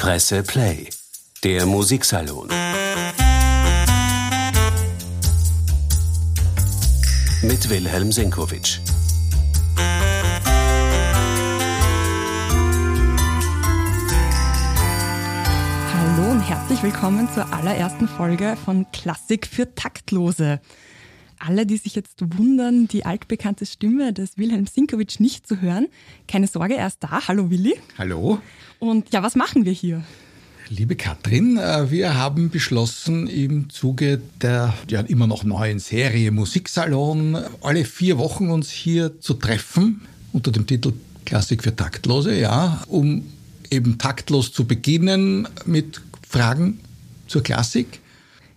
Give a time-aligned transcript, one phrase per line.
[0.00, 0.88] Presse Play,
[1.44, 2.48] der Musiksalon.
[7.42, 8.78] Mit Wilhelm Senkowitsch.
[15.92, 20.60] Hallo und herzlich willkommen zur allerersten Folge von Klassik für Taktlose.
[21.42, 25.86] Alle, die sich jetzt wundern, die altbekannte Stimme des Wilhelm Sinkowitsch nicht zu hören,
[26.28, 27.26] keine Sorge, er ist da.
[27.28, 27.76] Hallo Willi.
[27.96, 28.40] Hallo.
[28.78, 30.04] Und ja, was machen wir hier?
[30.68, 37.38] Liebe Katrin, äh, wir haben beschlossen, im Zuge der ja, immer noch neuen Serie Musiksalon
[37.62, 40.92] alle vier Wochen uns hier zu treffen unter dem Titel
[41.24, 43.24] Klassik für Taktlose, ja, um
[43.70, 46.80] eben taktlos zu beginnen mit Fragen
[47.28, 48.00] zur Klassik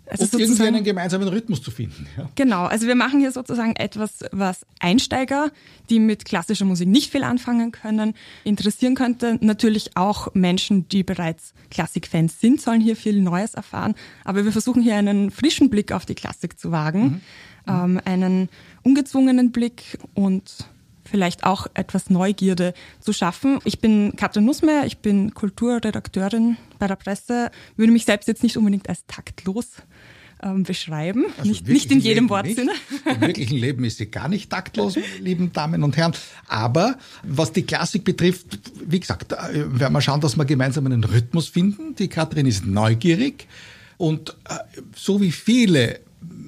[0.06, 2.08] Also und irgendwie einen gemeinsamen Rhythmus zu finden.
[2.18, 2.30] Ja.
[2.36, 5.50] Genau, also wir machen hier sozusagen etwas, was Einsteiger,
[5.90, 9.38] die mit klassischer Musik nicht viel anfangen können, interessieren könnte.
[9.40, 13.96] Natürlich auch Menschen, die bereits Klassikfans sind, sollen hier viel Neues erfahren.
[14.26, 17.22] Aber wir versuchen hier einen frischen Blick auf die Klassik zu wagen,
[17.68, 18.50] ähm, einen
[18.84, 20.68] ungezwungenen Blick und
[21.06, 23.60] vielleicht auch etwas Neugierde zu schaffen.
[23.64, 28.58] Ich bin Katrin Nussmeier, ich bin Kulturredakteurin bei der Presse, würde mich selbst jetzt nicht
[28.58, 29.68] unbedingt als taktlos
[30.44, 32.72] ähm, beschreiben, Also nicht, nicht in jedem Leben Wortsinne.
[32.72, 33.06] Nicht.
[33.06, 36.14] Im wirklichen Leben ist sie gar nicht taktlos, meine lieben Damen und Herren.
[36.48, 41.04] Aber was die Klassik betrifft, wie gesagt, äh, werden wir schauen, dass wir gemeinsam einen
[41.04, 41.96] Rhythmus finden.
[41.96, 43.48] Die Katrin ist neugierig
[43.98, 44.56] und äh,
[44.96, 46.00] so wie viele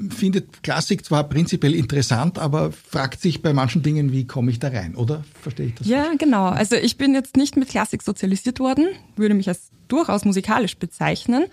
[0.09, 4.69] findet Klassik zwar prinzipiell interessant, aber fragt sich bei manchen Dingen, wie komme ich da
[4.69, 5.23] rein, oder?
[5.41, 5.87] Verstehe ich das?
[5.87, 6.45] Ja, genau.
[6.45, 11.45] Also ich bin jetzt nicht mit Klassik sozialisiert worden, würde mich als durchaus musikalisch bezeichnen,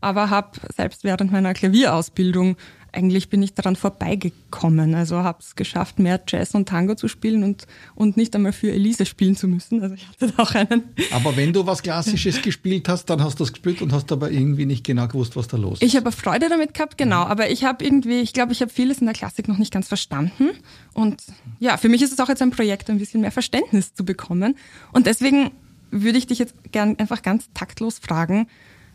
[0.00, 2.56] aber habe selbst während meiner Klavierausbildung
[2.92, 4.94] eigentlich bin ich daran vorbeigekommen.
[4.94, 8.72] Also habe es geschafft, mehr Jazz und Tango zu spielen und, und nicht einmal für
[8.72, 9.82] Elise spielen zu müssen.
[9.82, 10.84] Also ich hatte da auch einen.
[11.12, 14.30] Aber wenn du was Klassisches gespielt hast, dann hast du das gespielt und hast aber
[14.30, 15.82] irgendwie nicht genau gewusst, was da los ist.
[15.82, 17.22] Ich habe Freude damit gehabt, genau.
[17.22, 19.88] Aber ich habe irgendwie, ich glaube, ich habe vieles in der Klassik noch nicht ganz
[19.88, 20.50] verstanden.
[20.92, 21.22] Und
[21.58, 24.56] ja, für mich ist es auch jetzt ein Projekt, ein bisschen mehr Verständnis zu bekommen.
[24.92, 25.50] Und deswegen
[25.90, 28.46] würde ich dich jetzt gern einfach ganz taktlos fragen,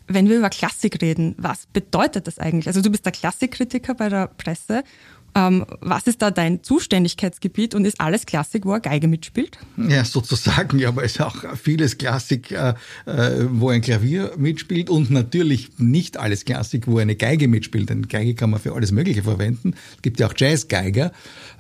[0.07, 2.67] wenn wir über Klassik reden, was bedeutet das eigentlich?
[2.67, 4.83] Also du bist der Klassikkritiker bei der Presse.
[5.37, 9.57] Ähm, was ist da dein Zuständigkeitsgebiet und ist alles Klassik, wo er Geige mitspielt?
[9.75, 12.73] Ja, sozusagen, ja, aber es ist auch vieles Klassik, äh,
[13.05, 17.89] äh, wo ein Klavier mitspielt und natürlich nicht alles Klassik, wo eine Geige mitspielt.
[17.89, 19.75] Denn Geige kann man für alles Mögliche verwenden.
[19.97, 21.11] Es gibt ja auch Jazzgeiger.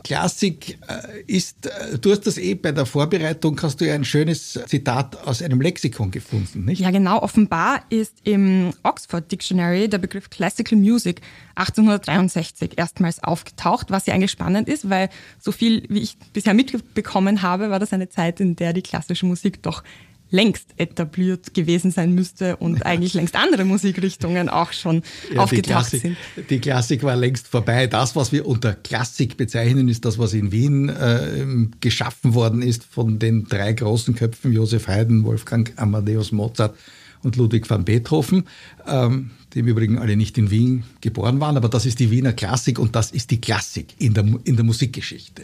[0.05, 4.05] Klassik äh, ist, äh, du hast das eh bei der Vorbereitung, hast du ja ein
[4.05, 6.79] schönes Zitat aus einem Lexikon gefunden, nicht?
[6.79, 7.21] Ja, genau.
[7.21, 11.21] Offenbar ist im Oxford Dictionary der Begriff Classical Music
[11.55, 15.09] 1863 erstmals aufgetaucht, was ja eigentlich spannend ist, weil
[15.39, 19.25] so viel, wie ich bisher mitbekommen habe, war das eine Zeit, in der die klassische
[19.25, 19.83] Musik doch
[20.31, 25.01] längst etabliert gewesen sein müsste und eigentlich längst andere Musikrichtungen auch schon Ja,
[25.33, 26.17] die, aufgetaucht Klassik, sind.
[26.49, 27.87] die Klassik war längst vorbei.
[27.87, 31.45] Das, was wir unter Klassik bezeichnen, ist das, was in Wien äh,
[31.79, 36.75] geschaffen worden ist von den drei großen Köpfen, Josef Haydn, Wolfgang Amadeus Mozart
[37.23, 38.45] und Ludwig van Beethoven,
[38.87, 42.33] ähm, die im Übrigen alle nicht in Wien geboren waren, aber das ist die Wiener
[42.33, 45.43] Klassik und das ist die Klassik in der, in der Musikgeschichte.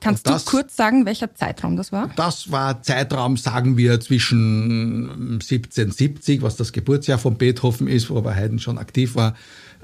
[0.00, 2.10] Kannst Und du das- kurz sagen, welcher Zeitraum das war?
[2.16, 8.34] Das war Zeitraum, sagen wir, zwischen 1770, was das Geburtsjahr von Beethoven ist, wo aber
[8.34, 9.36] Haydn schon aktiv war,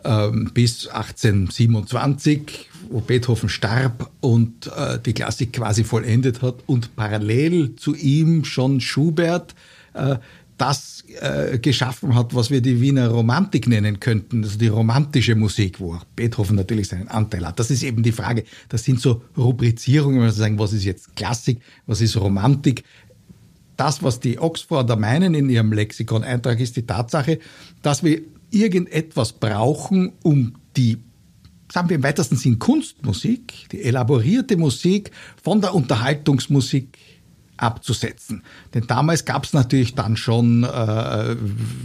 [0.04, 7.76] ähm, bis 1827, wo Beethoven starb und äh, die Klassik quasi vollendet hat und parallel
[7.76, 9.54] zu ihm schon Schubert
[9.94, 10.16] äh,
[10.58, 15.80] das äh, geschaffen hat, was wir die Wiener Romantik nennen könnten, also die romantische Musik,
[15.80, 17.58] wo auch Beethoven natürlich seinen Anteil hat.
[17.58, 18.44] Das ist eben die Frage.
[18.68, 22.84] Das sind so Rubrizierungen, wenn wir sagen, was ist jetzt Klassik, was ist Romantik.
[23.76, 27.38] Das, was die Oxforder meinen in ihrem Lexikon-Eintrag, ist die Tatsache,
[27.82, 28.20] dass wir
[28.50, 30.98] irgendetwas brauchen, um die
[31.70, 35.10] sagen wir im weitesten Sinn Kunstmusik, die elaborierte Musik
[35.42, 36.96] von der Unterhaltungsmusik
[37.58, 38.42] abzusetzen.
[38.74, 41.36] Denn damals gab es natürlich dann schon äh,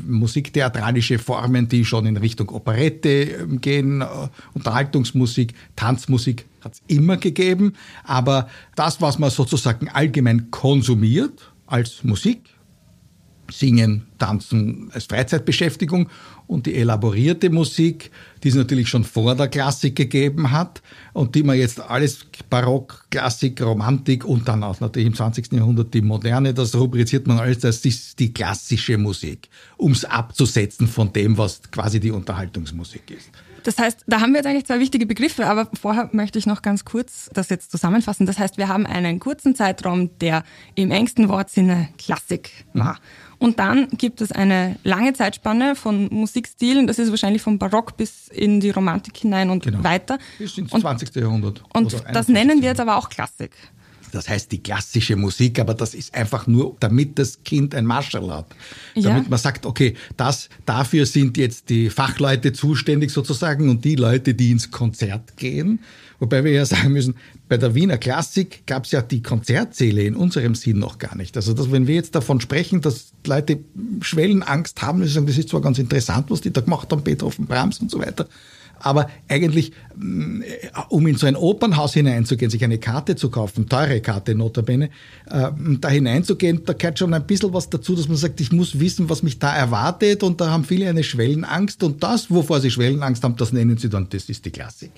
[0.08, 4.06] musiktheatralische Formen, die schon in Richtung Operette äh, gehen, äh,
[4.54, 7.74] Unterhaltungsmusik, Tanzmusik hat es immer gegeben.
[8.04, 12.50] Aber das, was man sozusagen allgemein konsumiert als Musik,
[13.52, 16.10] Singen, Tanzen als Freizeitbeschäftigung
[16.48, 18.12] und die elaborierte Musik,
[18.44, 20.82] die es natürlich schon vor der Klassik gegeben hat
[21.14, 25.52] und die man jetzt alles Barock, Klassik, Romantik und dann auch natürlich im 20.
[25.54, 31.14] Jahrhundert die Moderne, das rubriziert man alles, ist die klassische Musik, um es abzusetzen von
[31.14, 33.30] dem, was quasi die Unterhaltungsmusik ist.
[33.64, 36.62] Das heißt, da haben wir jetzt eigentlich zwei wichtige Begriffe, aber vorher möchte ich noch
[36.62, 38.26] ganz kurz das jetzt zusammenfassen.
[38.26, 40.44] Das heißt, wir haben einen kurzen Zeitraum, der
[40.76, 43.00] im engsten Wortsinne Klassik war.
[43.44, 48.30] Und dann gibt es eine lange Zeitspanne von Musikstilen, das ist wahrscheinlich vom Barock bis
[48.30, 49.84] in die Romantik hinein und genau.
[49.84, 50.18] weiter.
[50.38, 51.14] Bis ins 20.
[51.14, 51.62] Jahrhundert.
[51.74, 53.52] Und das nennen wir jetzt aber auch Klassik.
[54.14, 58.30] Das heißt die klassische Musik, aber das ist einfach nur, damit das Kind ein Marschall
[58.30, 58.48] hat.
[58.94, 59.10] Ja.
[59.10, 64.34] Damit man sagt, okay, das, dafür sind jetzt die Fachleute zuständig sozusagen und die Leute,
[64.36, 65.80] die ins Konzert gehen.
[66.20, 67.16] Wobei wir ja sagen müssen,
[67.50, 71.36] bei der Wiener Klassik gab es ja die Konzertsäle in unserem Sinn noch gar nicht.
[71.36, 73.60] Also dass, wenn wir jetzt davon sprechen, dass Leute
[74.02, 77.80] Schwellenangst haben, sagen, das ist zwar ganz interessant, was die da gemacht haben, Beethoven, Brahms
[77.80, 78.28] und so weiter,
[78.84, 80.42] aber eigentlich, mm,
[80.90, 84.90] um in so ein Opernhaus hineinzugehen, sich eine Karte zu kaufen, teure Karte notabene,
[85.30, 85.50] äh,
[85.80, 89.10] da hineinzugehen, da gehört schon ein bisschen was dazu, dass man sagt, ich muss wissen,
[89.10, 93.24] was mich da erwartet und da haben viele eine Schwellenangst und das, wovor sie Schwellenangst
[93.24, 94.92] haben, das nennen sie dann, das ist die Klassik.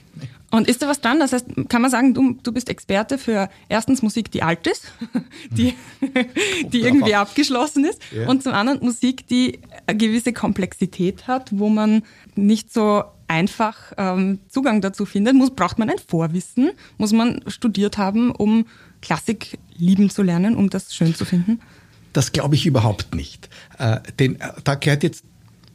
[0.52, 1.20] Und ist da was dran?
[1.20, 4.92] Das heißt, kann man sagen, du, du bist Experte für erstens Musik, die alt ist,
[5.52, 5.74] die,
[6.72, 8.28] die irgendwie abgeschlossen ist, ja.
[8.28, 12.04] und zum anderen Musik, die eine gewisse Komplexität hat, wo man
[12.36, 17.98] nicht so einfach ähm, Zugang dazu findet, muss, braucht man ein Vorwissen, muss man studiert
[17.98, 18.66] haben, um
[19.02, 21.60] Klassik lieben zu lernen, um das schön zu finden?
[22.14, 23.50] Das glaube ich überhaupt nicht.
[23.78, 25.26] Äh, denn äh, da gehört jetzt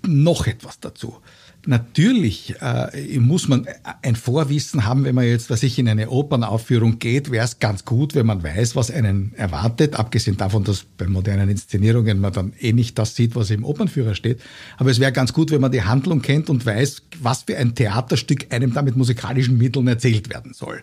[0.03, 1.17] noch etwas dazu.
[1.67, 3.67] Natürlich äh, muss man
[4.03, 7.85] ein Vorwissen haben, wenn man jetzt, was ich in eine Opernaufführung geht, wäre es ganz
[7.85, 12.53] gut, wenn man weiß, was einen erwartet, abgesehen davon, dass bei modernen Inszenierungen man dann
[12.59, 14.41] eh nicht das sieht, was im Opernführer steht.
[14.79, 17.75] Aber es wäre ganz gut, wenn man die Handlung kennt und weiß, was für ein
[17.75, 20.81] Theaterstück einem da mit musikalischen Mitteln erzählt werden soll.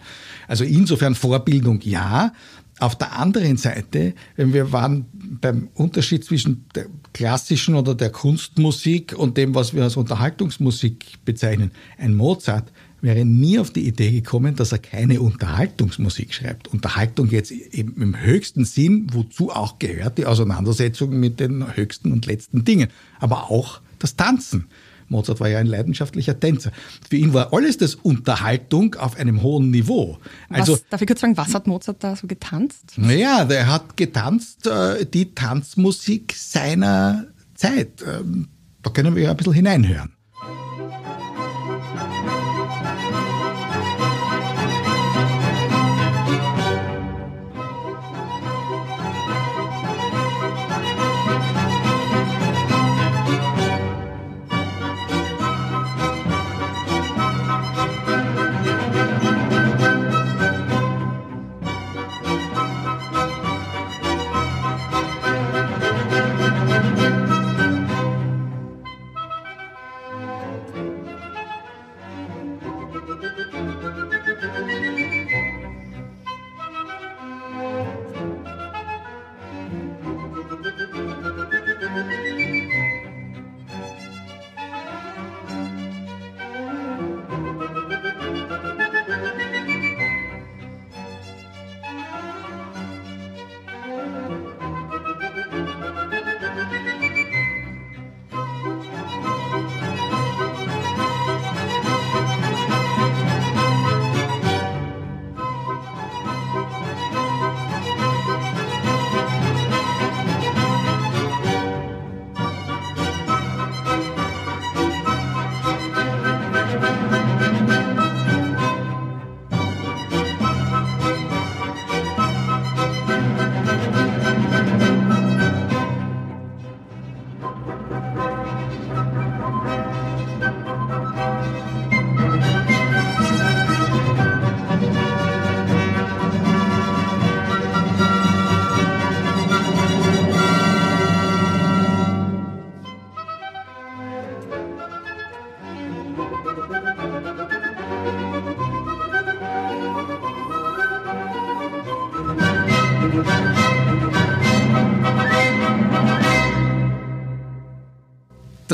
[0.48, 2.34] Also insofern Vorbildung ja,
[2.80, 5.06] auf der anderen Seite, wenn wir waren
[5.42, 11.72] beim Unterschied zwischen der klassischen oder der Kunstmusik und dem, was wir als Unterhaltungsmusik bezeichnen,
[11.98, 12.72] ein Mozart
[13.02, 16.68] wäre nie auf die Idee gekommen, dass er keine Unterhaltungsmusik schreibt.
[16.68, 22.26] Unterhaltung jetzt eben im höchsten Sinn, wozu auch gehört die Auseinandersetzung mit den höchsten und
[22.26, 22.90] letzten Dingen,
[23.20, 24.66] aber auch das Tanzen.
[25.10, 26.72] Mozart war ja ein leidenschaftlicher Tänzer.
[27.10, 30.18] Für ihn war alles das Unterhaltung auf einem hohen Niveau.
[30.50, 32.94] Also, was, darf ich kurz fragen, was hat Mozart da so getanzt?
[32.98, 38.04] Naja, der hat getanzt äh, die Tanzmusik seiner Zeit.
[38.06, 38.50] Ähm,
[38.84, 40.17] da können wir ja ein bisschen hineinhören.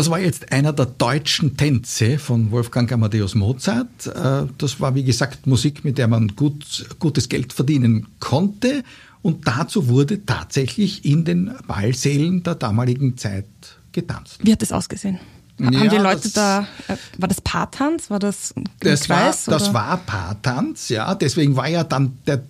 [0.03, 4.05] Das war jetzt einer der deutschen Tänze von Wolfgang Amadeus Mozart.
[4.05, 8.83] Äh, das war, wie gesagt, Musik, mit der man gut, gutes Geld verdienen konnte.
[9.21, 13.45] Und dazu wurde tatsächlich in den Ballsälen der damaligen Zeit
[13.93, 14.39] getanzt.
[14.43, 15.19] Wie hat das ausgesehen?
[15.57, 18.09] Ja, Haben die Leute das, da, äh, war das Paartanz?
[18.09, 21.15] War das das Kreis, war, Das war Paartanz, ja.
[21.15, 22.43] Deswegen war ja dann der,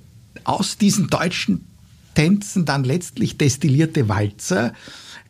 [0.44, 1.68] aus diesen deutschen
[2.16, 4.74] Tänzen dann letztlich destillierte Walzer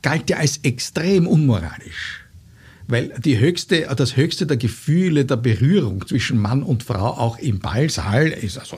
[0.03, 2.19] galt ja als extrem unmoralisch.
[2.88, 7.60] weil die höchste, das höchste der Gefühle der Berührung zwischen Mann und Frau auch im
[7.60, 8.77] Ballsaal ist also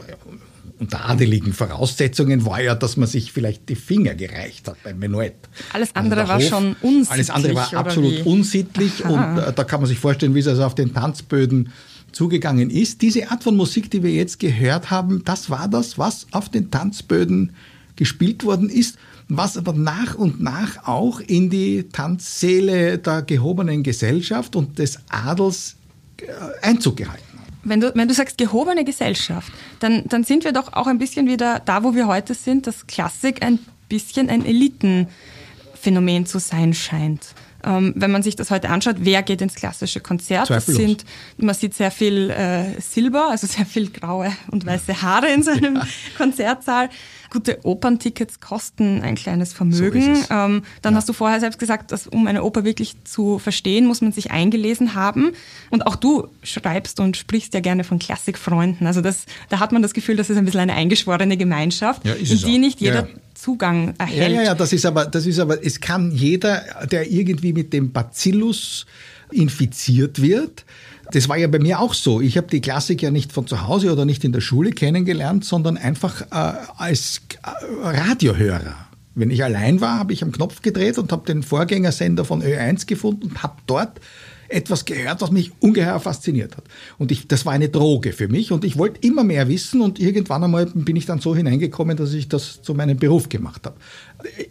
[0.77, 5.35] unter adeligen Voraussetzungen war ja, dass man sich vielleicht die Finger gereicht hat beim Menuett.
[5.73, 7.11] Alles andere also war Hof, schon unsittlich.
[7.11, 8.21] Alles andere war absolut wie?
[8.23, 9.33] unsittlich Aha.
[9.33, 11.69] und äh, da kann man sich vorstellen, wie es also auf den Tanzböden
[12.11, 13.01] zugegangen ist.
[13.01, 16.71] Diese Art von Musik, die wir jetzt gehört haben, das war das, was auf den
[16.71, 17.53] Tanzböden
[17.95, 24.55] gespielt worden ist, was aber nach und nach auch in die Tanzsäle der gehobenen Gesellschaft
[24.55, 25.75] und des Adels
[26.17, 26.25] äh,
[26.61, 27.47] Einzug gehalten hat.
[27.63, 31.27] Wenn du, wenn du sagst gehobene Gesellschaft, dann, dann sind wir doch auch ein bisschen
[31.27, 37.33] wieder da, wo wir heute sind, dass Klassik ein bisschen ein Elitenphänomen zu sein scheint.
[37.65, 40.49] Ähm, wenn man sich das heute anschaut, wer geht ins klassische Konzert?
[40.49, 41.03] Das sind,
[41.37, 45.51] man sieht sehr viel äh, Silber, also sehr viel graue und weiße Haare in so
[45.51, 45.81] einem
[46.17, 46.89] Konzertsaal.
[47.31, 50.15] Gute Operntickets kosten ein kleines Vermögen.
[50.15, 50.97] So ähm, dann ja.
[50.97, 54.31] hast du vorher selbst gesagt, dass um eine Oper wirklich zu verstehen, muss man sich
[54.31, 55.31] eingelesen haben.
[55.71, 58.85] Und auch du schreibst und sprichst ja gerne von Klassikfreunden.
[58.85, 62.13] Also das, da hat man das Gefühl, das ist ein bisschen eine eingeschworene Gemeinschaft, ja,
[62.13, 62.59] in die auch.
[62.59, 63.07] nicht jeder ja.
[63.45, 64.31] Zugang erhält.
[64.31, 67.73] Ja, ja, ja, das ist aber, das ist aber, es kann jeder, der irgendwie mit
[67.73, 68.87] dem Bacillus
[69.29, 70.65] infiziert wird,
[71.11, 72.21] das war ja bei mir auch so.
[72.21, 75.45] Ich habe die Klassik ja nicht von zu Hause oder nicht in der Schule kennengelernt,
[75.45, 77.49] sondern einfach äh, als äh,
[77.83, 78.87] Radiohörer.
[79.13, 82.87] Wenn ich allein war, habe ich am Knopf gedreht und habe den Vorgängersender von Ö1
[82.87, 84.01] gefunden und habe dort
[84.49, 86.65] etwas gehört, was mich ungeheuer fasziniert hat.
[86.97, 89.99] Und ich, das war eine Droge für mich und ich wollte immer mehr wissen und
[89.99, 93.75] irgendwann einmal bin ich dann so hineingekommen, dass ich das zu meinem Beruf gemacht habe.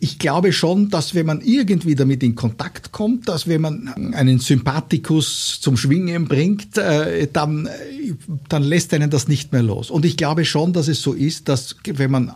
[0.00, 4.38] Ich glaube schon, dass wenn man irgendwie damit in Kontakt kommt, dass wenn man einen
[4.38, 7.68] Sympathikus zum Schwingen bringt, äh, dann,
[8.48, 9.90] dann lässt einen das nicht mehr los.
[9.90, 12.32] Und ich glaube schon, dass es so ist, dass wenn man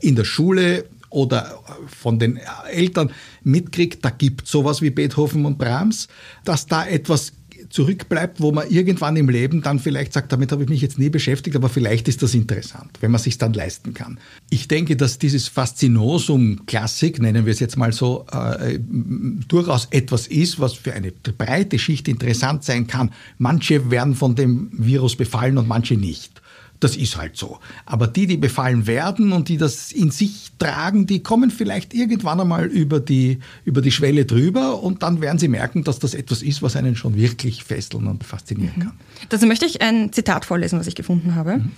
[0.00, 2.38] in der Schule oder von den
[2.70, 3.10] Eltern
[3.42, 6.08] mitkriegt, da gibt es sowas wie Beethoven und Brahms,
[6.44, 7.32] dass da etwas
[7.70, 11.10] zurückbleibt, wo man irgendwann im Leben dann vielleicht sagt, damit habe ich mich jetzt nie
[11.10, 14.18] beschäftigt, aber vielleicht ist das interessant, wenn man sich dann leisten kann.
[14.50, 20.26] Ich denke, dass dieses Faszinosum Klassik, nennen wir es jetzt mal so, äh, durchaus etwas
[20.26, 23.10] ist, was für eine breite Schicht interessant sein kann.
[23.38, 26.40] Manche werden von dem Virus befallen und manche nicht.
[26.80, 27.58] Das ist halt so.
[27.86, 32.40] Aber die, die befallen werden und die das in sich tragen, die kommen vielleicht irgendwann
[32.40, 36.42] einmal über die, über die Schwelle drüber und dann werden sie merken, dass das etwas
[36.42, 38.82] ist, was einen schon wirklich fesseln und faszinieren mhm.
[38.82, 38.92] kann.
[39.28, 41.58] Dazu möchte ich ein Zitat vorlesen, was ich gefunden habe.
[41.58, 41.72] Mhm.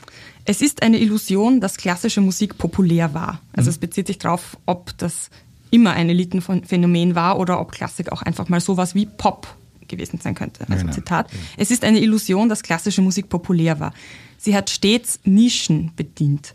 [0.44, 3.40] Es ist eine Illusion, dass klassische Musik populär war.
[3.52, 3.74] Also mhm.
[3.74, 5.30] es bezieht sich darauf, ob das
[5.70, 9.46] immer ein Elitenphänomen war oder ob Klassik auch einfach mal sowas wie Pop
[9.90, 10.66] gewesen sein könnte.
[10.68, 11.28] Also nein, Zitat.
[11.56, 13.92] Es ist eine Illusion, dass klassische Musik populär war.
[14.40, 16.54] Sie hat stets Nischen bedient.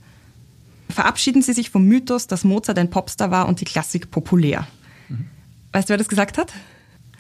[0.90, 4.68] Verabschieden Sie sich vom Mythos, dass Mozart ein Popstar war und die Klassik populär.
[5.08, 5.28] Mhm.
[5.72, 6.52] Weißt du, wer das gesagt hat?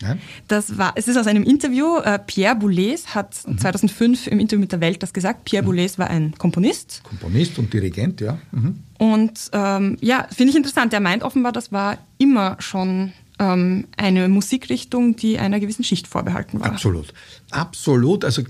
[0.01, 0.19] Nein.
[0.47, 1.97] Das war, es ist aus einem Interview.
[1.97, 3.59] Äh, Pierre Boulez hat mhm.
[3.59, 5.45] 2005 im Interview mit der Welt das gesagt.
[5.45, 5.67] Pierre mhm.
[5.67, 7.01] Boulez war ein Komponist.
[7.03, 8.39] Komponist und Dirigent, ja.
[8.51, 8.79] Mhm.
[8.97, 10.93] Und ähm, ja, finde ich interessant.
[10.93, 16.59] Er meint offenbar, das war immer schon ähm, eine Musikrichtung, die einer gewissen Schicht vorbehalten
[16.59, 16.67] war.
[16.67, 17.13] Absolut.
[17.51, 18.25] Absolut.
[18.25, 18.41] Also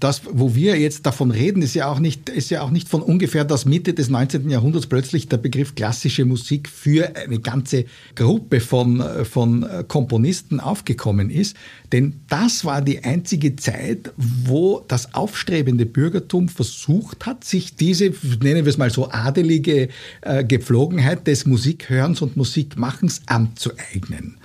[0.00, 3.02] das, wo wir jetzt davon reden, ist ja auch nicht, ist ja auch nicht von
[3.02, 4.50] ungefähr, dass Mitte des 19.
[4.50, 7.84] Jahrhunderts plötzlich der Begriff klassische Musik für eine ganze
[8.14, 11.56] Gruppe von, von Komponisten aufgekommen ist.
[11.92, 18.12] Denn das war die einzige Zeit, wo das aufstrebende Bürgertum versucht hat, sich diese,
[18.42, 19.88] nennen wir es mal so, adelige
[20.22, 24.21] äh, Gepflogenheit des Musikhörens und Musikmachens anzueignen.
[24.22, 24.36] And.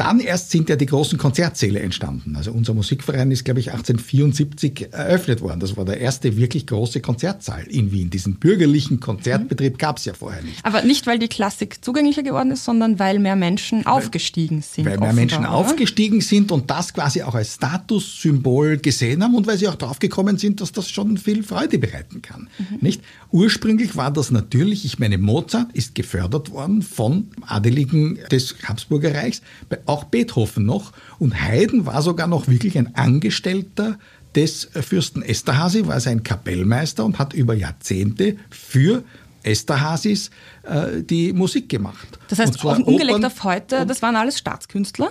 [0.00, 2.34] Dann erst sind ja die großen Konzertsäle entstanden.
[2.34, 5.60] Also unser Musikverein ist, glaube ich, 1874 eröffnet worden.
[5.60, 8.08] Das war der erste wirklich große Konzertsaal in Wien.
[8.08, 10.64] Diesen bürgerlichen Konzertbetrieb gab es ja vorher nicht.
[10.64, 14.86] Aber nicht, weil die Klassik zugänglicher geworden ist, sondern weil mehr Menschen weil, aufgestiegen sind.
[14.86, 15.52] Weil mehr Menschen oder?
[15.52, 20.38] aufgestiegen sind und das quasi auch als Statussymbol gesehen haben und weil sie auch draufgekommen
[20.38, 22.48] sind, dass das schon viel Freude bereiten kann.
[22.58, 22.78] Mhm.
[22.80, 23.02] Nicht?
[23.32, 29.42] Ursprünglich war das natürlich, ich meine, Mozart ist gefördert worden von Adeligen des Habsburger Reichs
[29.90, 30.92] auch Beethoven noch.
[31.18, 33.98] Und Haydn war sogar noch wirklich ein Angestellter
[34.34, 39.02] des Fürsten Esterhazy, war sein Kapellmeister und hat über Jahrzehnte für
[39.42, 40.30] Esterhazys
[40.62, 42.18] äh, die Musik gemacht.
[42.28, 45.10] Das heißt, auch umgelegt auf heute, das waren alles Staatskünstler?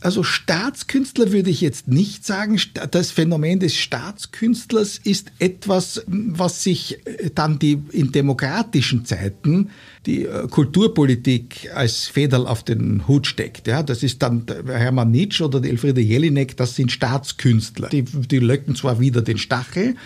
[0.00, 2.60] Also Staatskünstler würde ich jetzt nicht sagen.
[2.90, 9.70] Das Phänomen des Staatskünstlers ist etwas, was sich äh, dann die in demokratischen Zeiten
[10.06, 13.66] die äh, Kulturpolitik als Federl auf den Hut steckt.
[13.66, 17.88] Ja, das ist dann Hermann Nietzsche oder die Elfriede Jelinek, das sind Staatskünstler.
[17.88, 19.96] Die, die löcken zwar wieder den Stachel,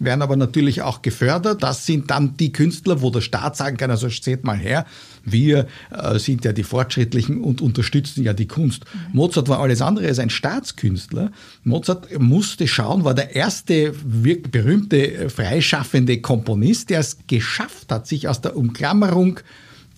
[0.00, 1.62] werden aber natürlich auch gefördert.
[1.62, 4.86] Das sind dann die Künstler, wo der Staat sagen kann, also seht mal her,
[5.24, 8.84] wir äh, sind ja die Fortschrittlichen und unterstützen ja die Kunst.
[8.84, 9.00] Mhm.
[9.12, 11.30] Mozart war alles andere als ein Staatskünstler.
[11.62, 18.26] Mozart musste schauen, war der erste berühmte äh, freischaffende Komponist, der es geschafft hat, sich
[18.26, 19.40] aus der Umklammerung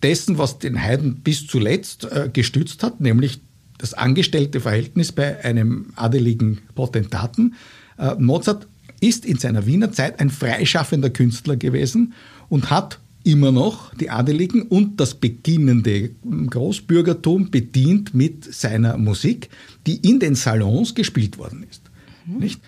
[0.02, 3.40] dessen, was den Heiden bis zuletzt äh, gestützt hat, nämlich
[3.78, 7.54] das angestellte Verhältnis bei einem adeligen Potentaten.
[7.98, 8.66] Äh, Mozart
[9.02, 12.14] ist in seiner Wiener Zeit ein freischaffender Künstler gewesen
[12.48, 16.10] und hat immer noch die Adeligen und das beginnende
[16.48, 19.48] Großbürgertum bedient mit seiner Musik,
[19.86, 21.82] die in den Salons gespielt worden ist.
[22.26, 22.38] Mhm.
[22.38, 22.60] Nicht?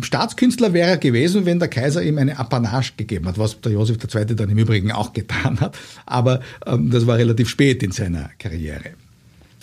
[0.00, 3.98] Staatskünstler wäre er gewesen, wenn der Kaiser ihm eine Apanage gegeben hat, was der Josef
[4.02, 4.24] II.
[4.34, 5.76] dann im Übrigen auch getan hat.
[6.06, 8.92] Aber ähm, das war relativ spät in seiner Karriere.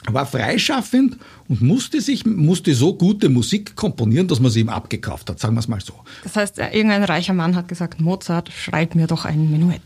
[0.08, 5.30] War freischaffend und musste sich, musste so gute Musik komponieren, dass man sie ihm abgekauft
[5.30, 5.94] hat, sagen wir es mal so.
[6.24, 9.82] Das heißt, irgendein reicher Mann hat gesagt, Mozart, schreib mir doch ein Menuett.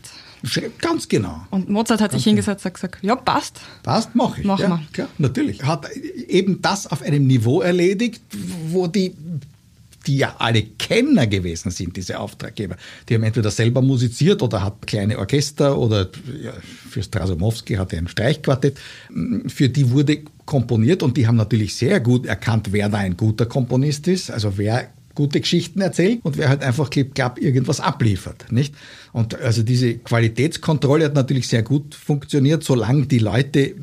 [0.78, 1.40] Ganz genau.
[1.50, 3.60] Und Mozart hat Ganz sich hingesetzt und gesagt, ja, passt.
[3.82, 4.46] Passt, mache ich.
[4.46, 4.80] Mach ja, mal.
[4.92, 5.62] Klar, natürlich.
[5.64, 8.22] Hat eben das auf einem Niveau erledigt,
[8.68, 9.14] wo die
[10.06, 12.76] die ja alle Kenner gewesen sind, diese Auftraggeber.
[13.08, 16.08] Die haben entweder selber musiziert oder hat kleine Orchester oder
[16.42, 16.52] ja,
[16.88, 18.78] für Strasomowski hat er ein Streichquartett.
[19.46, 23.46] Für die wurde komponiert und die haben natürlich sehr gut erkannt, wer da ein guter
[23.46, 28.50] Komponist ist, also wer gute Geschichten erzählt und wer halt einfach klipp klapp irgendwas abliefert,
[28.50, 28.74] nicht?
[29.12, 33.74] Und also diese Qualitätskontrolle hat natürlich sehr gut funktioniert, solange die Leute,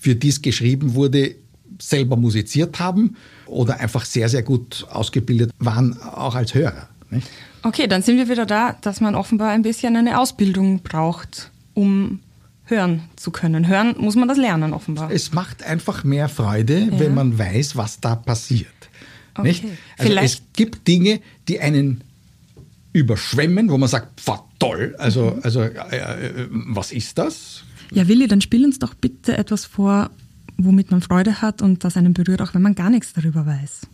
[0.00, 1.36] für die es geschrieben wurde,
[1.80, 3.16] selber musiziert haben
[3.46, 6.88] oder einfach sehr, sehr gut ausgebildet waren, auch als Hörer.
[7.10, 7.28] Nicht?
[7.62, 12.20] Okay, dann sind wir wieder da, dass man offenbar ein bisschen eine Ausbildung braucht, um
[12.64, 13.68] hören zu können.
[13.68, 15.10] Hören muss man das lernen, offenbar.
[15.10, 16.98] Es macht einfach mehr Freude, ja.
[16.98, 18.68] wenn man weiß, was da passiert.
[19.34, 19.48] Okay.
[19.48, 19.64] Nicht?
[19.64, 20.34] Also Vielleicht.
[20.34, 22.02] es gibt Dinge, die einen
[22.92, 24.20] überschwemmen, wo man sagt,
[24.58, 25.40] toll, also, mhm.
[25.42, 27.64] also äh, äh, was ist das?
[27.90, 30.10] Ja, Willi, dann spiel uns doch bitte etwas vor,
[30.56, 33.86] womit man Freude hat und das einen berührt, auch wenn man gar nichts darüber weiß.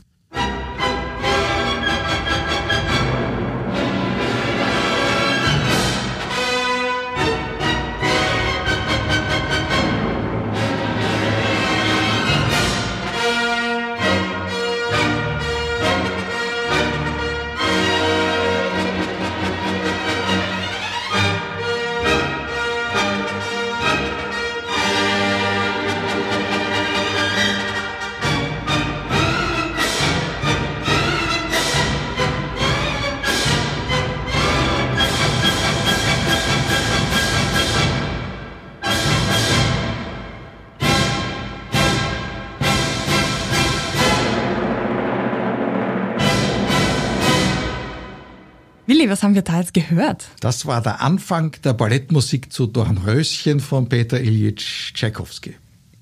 [49.31, 50.27] Haben wir da jetzt gehört?
[50.41, 55.55] Das war der Anfang der Ballettmusik zu Dornröschen von Peter Ilyich Tchaikovsky.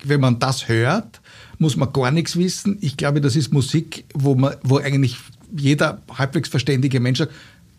[0.03, 1.21] Wenn man das hört,
[1.59, 2.79] muss man gar nichts wissen.
[2.81, 5.17] Ich glaube, das ist Musik, wo, man, wo eigentlich
[5.55, 7.33] jeder halbwegs verständige Mensch sagt,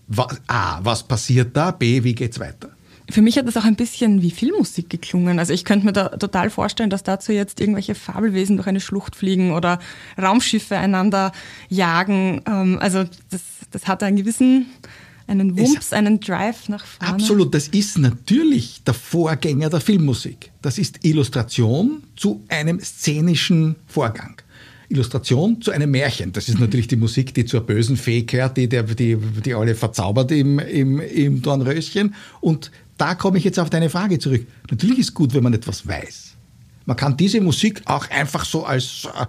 [0.07, 1.73] was, A, was passiert da?
[1.73, 2.69] B, wie geht's weiter?
[3.09, 5.41] Für mich hat das auch ein bisschen wie Filmmusik geklungen.
[5.41, 9.17] Also ich könnte mir da total vorstellen, dass dazu jetzt irgendwelche Fabelwesen durch eine Schlucht
[9.17, 9.81] fliegen oder
[10.17, 11.33] Raumschiffe einander
[11.69, 12.43] jagen.
[12.47, 13.41] Ähm, also das,
[13.73, 14.67] das hat einen gewissen
[15.31, 17.14] einen Wumps, einen Drive nach vorne.
[17.14, 20.51] Absolut, das ist natürlich der Vorgänger der Filmmusik.
[20.61, 24.43] Das ist Illustration zu einem szenischen Vorgang.
[24.88, 26.33] Illustration zu einem Märchen.
[26.33, 30.33] Das ist natürlich die Musik, die zur bösen Fee gehört, die, die, die alle verzaubert
[30.33, 32.12] im, im, im Dornröschen.
[32.40, 34.45] Und da komme ich jetzt auf deine Frage zurück.
[34.69, 36.35] Natürlich ist gut, wenn man etwas weiß.
[36.87, 39.27] Man kann diese Musik auch einfach so als äh,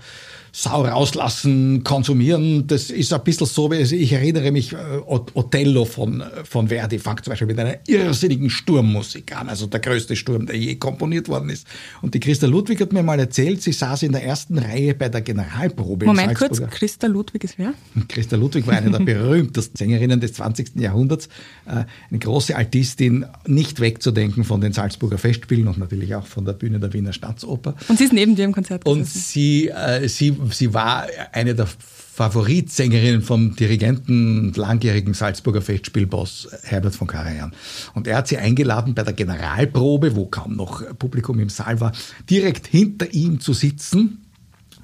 [0.54, 2.68] Sau rauslassen, konsumieren.
[2.68, 7.24] Das ist ein bisschen so, wie ich erinnere mich, äh, Othello von, von Verdi fängt
[7.24, 11.50] zum Beispiel mit einer irrsinnigen Sturmmusik an, also der größte Sturm, der je komponiert worden
[11.50, 11.66] ist.
[12.02, 15.08] Und die Christa Ludwig hat mir mal erzählt, sie saß in der ersten Reihe bei
[15.08, 16.06] der Generalprobe.
[16.06, 17.74] Moment kurz, Christa Ludwig ist wer?
[18.10, 20.76] Christa Ludwig war eine der berühmtesten Sängerinnen des 20.
[20.76, 21.30] Jahrhunderts,
[21.66, 26.54] äh, eine große Altistin, nicht wegzudenken von den Salzburger Festspielen und natürlich auch von der
[26.54, 27.76] Bühne der Wiener Staatsoper.
[27.88, 29.02] Und sie ist neben dir im Konzert gesessen.
[29.02, 36.50] Und sie, äh, sie sie war eine der Favoritsängerinnen vom Dirigenten und langjährigen Salzburger Festspielboss
[36.64, 37.54] Herbert von Karajan.
[37.94, 41.94] Und er hat sie eingeladen bei der Generalprobe, wo kaum noch Publikum im Saal war,
[42.30, 44.26] direkt hinter ihm zu sitzen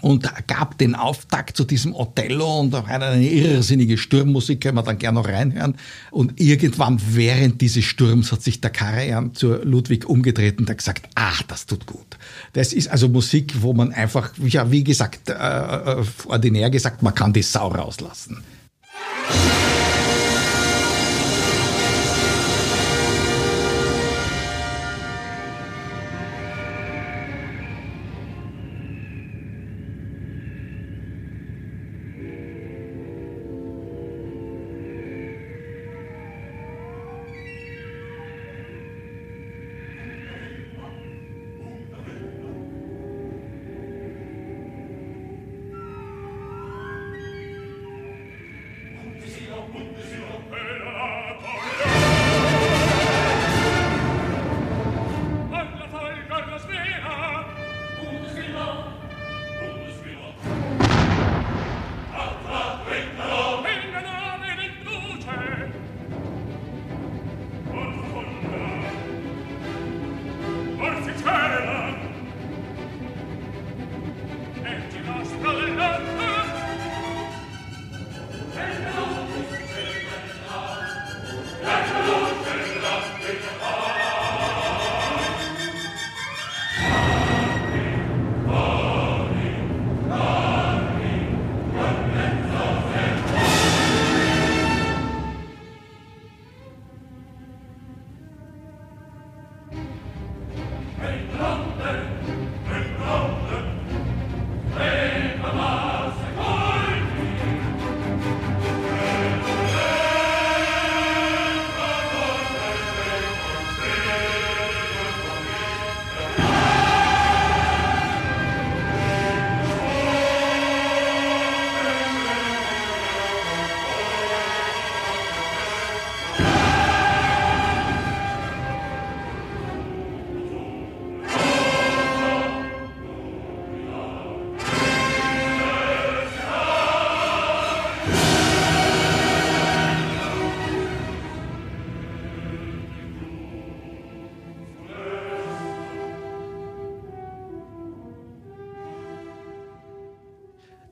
[0.01, 5.19] und gab den Auftakt zu diesem Othello und eine irrsinnige Sturmmusik, können wir dann gerne
[5.19, 5.75] noch reinhören.
[6.11, 11.09] Und irgendwann während dieses Sturms hat sich der Karajan zu Ludwig umgedreht und hat gesagt,
[11.15, 12.17] ach, das tut gut.
[12.53, 17.15] Das ist also Musik, wo man einfach, ja, wie gesagt, äh, äh ordinär gesagt, man
[17.15, 18.43] kann die Sau rauslassen.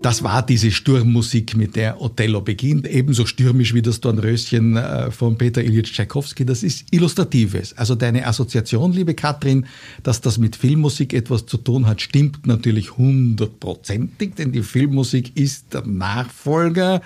[0.06, 5.36] Das war diese Sturmmusik, mit der Othello beginnt, ebenso stürmisch wie das Dornröschen äh, von
[5.36, 6.46] Peter Ilyich Tchaikovsky.
[6.46, 7.76] Das ist Illustratives.
[7.76, 9.66] Also deine Assoziation, liebe Katrin,
[10.04, 15.74] dass das mit Filmmusik etwas zu tun hat, stimmt natürlich hundertprozentig, denn die Filmmusik ist
[15.74, 17.02] der Nachfolger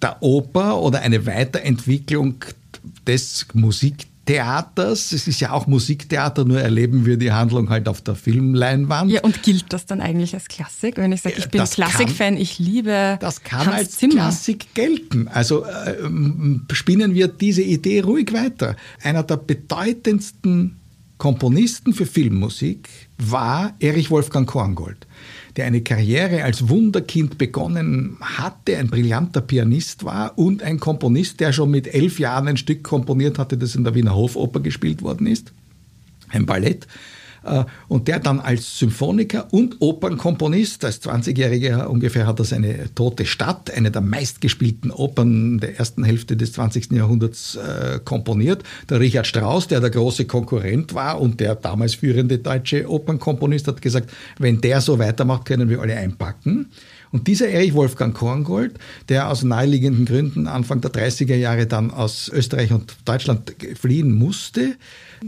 [0.00, 2.36] der Oper oder eine Weiterentwicklung
[3.04, 5.12] des Musik Theaters.
[5.12, 9.10] Es ist ja auch Musiktheater, nur erleben wir die Handlung halt auf der Filmleinwand.
[9.10, 10.98] Ja, und gilt das dann eigentlich als Klassik?
[10.98, 14.14] Wenn ich sage, ich bin Klassikfan, ich liebe Das kann Hans als Zimmer.
[14.14, 15.28] Klassik gelten.
[15.28, 15.94] Also äh,
[16.72, 18.76] spinnen wir diese Idee ruhig weiter.
[19.02, 20.78] Einer der bedeutendsten
[21.18, 25.06] Komponisten für Filmmusik war Erich Wolfgang Korngold
[25.58, 31.52] der eine Karriere als Wunderkind begonnen hatte, ein brillanter Pianist war und ein Komponist, der
[31.52, 35.26] schon mit elf Jahren ein Stück komponiert hatte, das in der Wiener Hofoper gespielt worden
[35.26, 35.52] ist.
[36.28, 36.86] Ein Ballett
[37.88, 43.70] und der dann als Symphoniker und Opernkomponist, als 20-Jähriger ungefähr hat er seine Tote Stadt,
[43.70, 46.92] eine der meistgespielten Opern der ersten Hälfte des 20.
[46.92, 48.62] Jahrhunderts äh, komponiert.
[48.88, 53.82] Der Richard Strauss, der der große Konkurrent war und der damals führende deutsche Opernkomponist, hat
[53.82, 56.66] gesagt, wenn der so weitermacht, können wir alle einpacken.
[57.10, 58.74] Und dieser Erich Wolfgang Korngold,
[59.08, 64.76] der aus naheliegenden Gründen Anfang der 30er Jahre dann aus Österreich und Deutschland fliehen musste,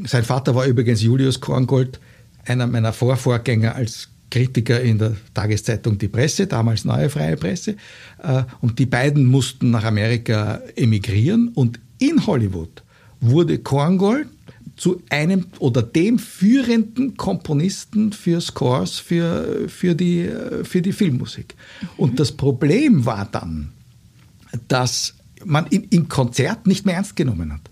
[0.05, 2.01] sein Vater war übrigens Julius Korngold,
[2.47, 7.77] einer meiner Vorvorgänger als Kritiker in der Tageszeitung Die Presse, damals Neue Freie Presse.
[8.23, 11.49] Äh, und die beiden mussten nach Amerika emigrieren.
[11.49, 12.83] Und in Hollywood
[13.21, 14.29] wurde Korngold
[14.77, 20.31] zu einem oder dem führenden Komponisten für Scores für, für, die,
[20.63, 21.55] für die Filmmusik.
[21.99, 23.73] Und das Problem war dann,
[24.69, 27.70] dass man ihn im Konzert nicht mehr ernst genommen hat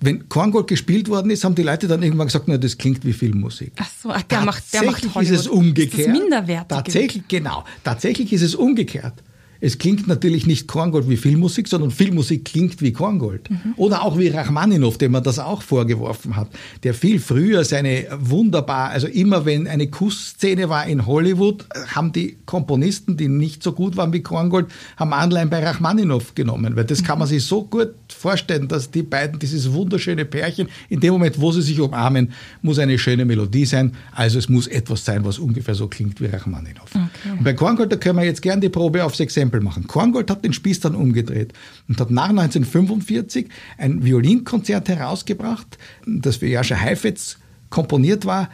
[0.00, 3.12] wenn Korngold gespielt worden ist, haben die Leute dann irgendwann gesagt, na, das klingt wie
[3.12, 3.72] Filmmusik.
[3.78, 5.22] Ach so, der macht, der macht Hollywood.
[5.22, 6.08] ist es umgekehrt.
[6.08, 6.68] Das ist minderwertig.
[6.68, 7.64] Tatsächlich, genau.
[7.82, 9.14] Tatsächlich ist es umgekehrt.
[9.60, 13.50] Es klingt natürlich nicht Korngold wie Filmmusik, sondern Filmmusik klingt wie Korngold.
[13.50, 13.74] Mhm.
[13.76, 16.48] Oder auch wie Rachmaninow, dem man das auch vorgeworfen hat,
[16.84, 22.38] der viel früher seine wunderbar, also immer wenn eine Kussszene war in Hollywood, haben die
[22.46, 24.66] Komponisten, die nicht so gut waren wie Korngold,
[24.96, 27.06] haben Anleihen bei Rachmaninow genommen, weil das mhm.
[27.06, 27.32] kann man mhm.
[27.32, 31.62] sich so gut vorstellen, dass die beiden, dieses wunderschöne Pärchen, in dem Moment, wo sie
[31.62, 33.94] sich umarmen, muss eine schöne Melodie sein.
[34.12, 36.84] Also es muss etwas sein, was ungefähr so klingt wie Rachmaninow.
[36.90, 37.30] Okay.
[37.30, 39.86] Und bei Korngold, da können wir jetzt gerne die Probe auf 6 Stempel machen.
[39.86, 41.52] Korngold hat den Spieß dann umgedreht
[41.88, 47.38] und hat nach 1945 ein Violinkonzert herausgebracht, das für Jascha Heifetz
[47.70, 48.50] komponiert war,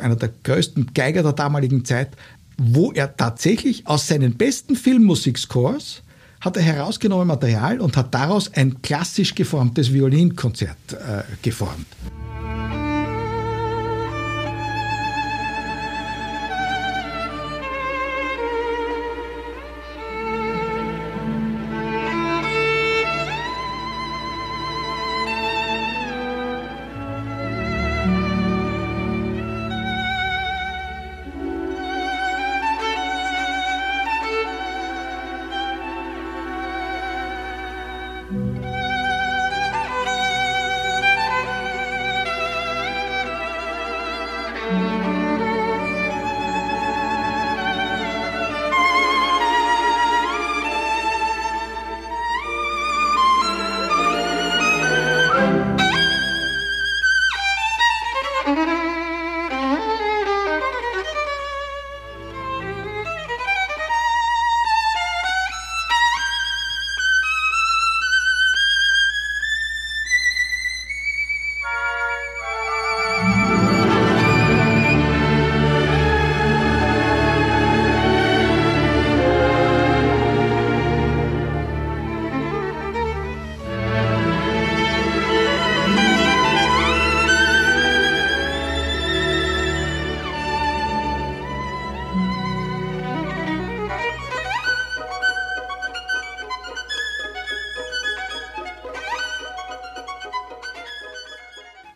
[0.00, 2.10] einer der größten Geiger der damaligen Zeit,
[2.56, 6.02] wo er tatsächlich aus seinen besten Filmmusikscores
[6.40, 11.86] hat er herausgenommen Material und hat daraus ein klassisch geformtes Violinkonzert äh, geformt.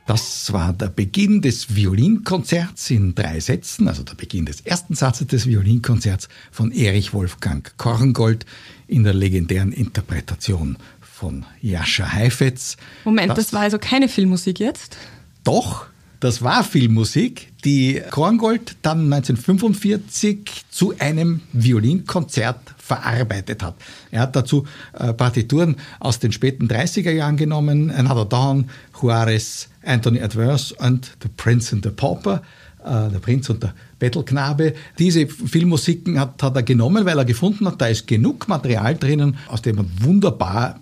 [0.07, 5.29] Das war der Beginn des Violinkonzerts in drei Sätzen, also der Beginn des ersten Satzes
[5.29, 8.45] des Violinkonzerts von Erich Wolfgang Korngold
[8.89, 12.77] in der legendären Interpretation von Jascha Heifetz.
[13.05, 14.97] Moment, das, das war also keine Filmmusik jetzt?
[15.45, 15.87] Doch,
[16.23, 23.75] das war Filmmusik, die Korngold dann 1945 zu einem Violinkonzert verarbeitet hat.
[24.13, 30.21] Er hat dazu äh, Partituren aus den späten 30er Jahren genommen, Another Dawn, Juarez, Anthony
[30.21, 32.43] Adverse und The Prince and the Pauper
[32.85, 34.75] äh, der Prinz und der Bettelknabe.
[35.01, 39.39] Diese Filmmusiken hat, hat er genommen, weil er gefunden hat, da ist genug Material drinnen,
[39.49, 40.79] aus dem man wunderbar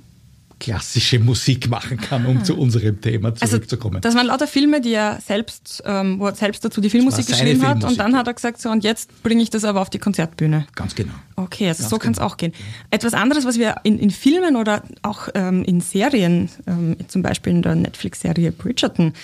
[0.61, 2.45] klassische Musik machen kann, um ah.
[2.45, 3.97] zu unserem Thema also, zurückzukommen.
[3.97, 7.27] Also, das waren lauter Filme, die er selbst, ähm, wo er selbst dazu die Filmmusik
[7.27, 9.91] geschrieben hat und dann hat er gesagt, so und jetzt bringe ich das aber auf
[9.91, 10.67] die Konzertbühne.
[10.77, 11.15] Ganz genau.
[11.35, 12.31] Okay, also Ganz so kann es genau.
[12.31, 12.53] auch gehen.
[12.91, 17.55] Etwas anderes, was wir in, in Filmen oder auch ähm, in Serien, ähm, zum Beispiel
[17.55, 19.15] in der Netflix-Serie Bridgerton,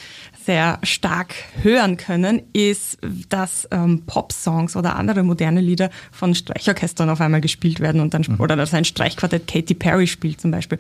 [0.47, 7.21] sehr stark hören können, ist, dass ähm, Pop-Songs oder andere moderne Lieder von Streichorchestern auf
[7.21, 8.41] einmal gespielt werden und dann mhm.
[8.41, 10.79] oder dass ein Streichquartett Katy Perry spielt zum Beispiel.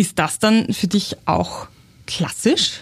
[0.00, 1.66] Ist das dann für dich auch
[2.06, 2.80] klassisch?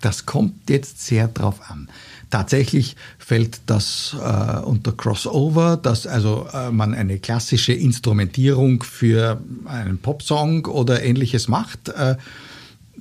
[0.00, 1.88] Das kommt jetzt sehr drauf an.
[2.30, 9.98] Tatsächlich fällt das äh, unter Crossover, dass also äh, man eine klassische Instrumentierung für einen
[9.98, 11.88] Popsong oder ähnliches macht.
[11.88, 12.14] Äh,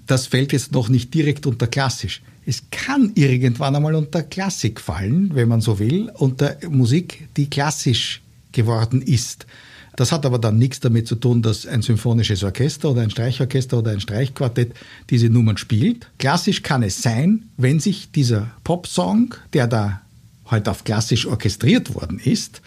[0.07, 2.23] das fällt jetzt noch nicht direkt unter klassisch.
[2.47, 8.23] Es kann irgendwann einmal unter Klassik fallen, wenn man so will, unter Musik, die klassisch
[8.51, 9.45] geworden ist.
[9.95, 13.77] Das hat aber dann nichts damit zu tun, dass ein symphonisches Orchester oder ein Streichorchester
[13.77, 14.73] oder ein Streichquartett
[15.09, 16.07] diese Nummern spielt.
[16.17, 20.01] Klassisch kann es sein, wenn sich dieser Popsong, der da
[20.49, 22.61] heute auf klassisch orchestriert worden ist,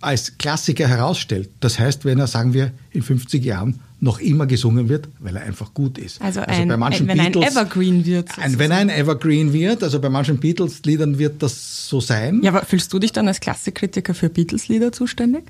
[0.00, 1.50] als Klassiker herausstellt.
[1.60, 5.42] Das heißt, wenn er, sagen wir, in 50 Jahren noch immer gesungen wird, weil er
[5.42, 6.22] einfach gut ist.
[6.22, 8.38] Also, also ein, bei manchen wenn Beatles, ein Evergreen wird.
[8.38, 12.40] Ein, wenn ein Evergreen wird, also bei manchen Beatles-Liedern wird das so sein.
[12.42, 15.44] Ja, aber fühlst du dich dann als Klassikkritiker für Beatles-Lieder zuständig?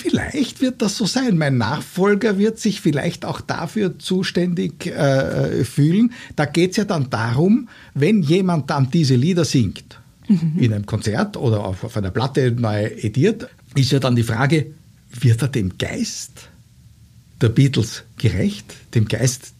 [0.00, 1.38] Vielleicht wird das so sein.
[1.38, 6.12] Mein Nachfolger wird sich vielleicht auch dafür zuständig äh, fühlen.
[6.36, 10.52] Da geht es ja dann darum, wenn jemand dann diese Lieder singt, mhm.
[10.56, 14.66] in einem Konzert oder auf, auf einer Platte neu ediert, ist ja dann die Frage,
[15.10, 16.48] wird er dem Geist
[17.40, 19.52] der Beatles gerecht, dem Geist